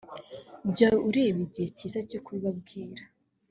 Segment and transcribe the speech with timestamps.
[0.75, 3.03] jya ureba igihe cyiza cyo kubibabwira